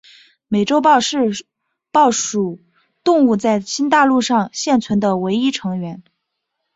[0.47, 1.45] 美洲豹是
[1.91, 2.59] 豹属
[3.03, 6.01] 动物在新大陆上现存的唯一成员。